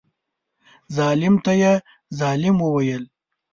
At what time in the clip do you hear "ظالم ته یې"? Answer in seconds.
0.95-1.73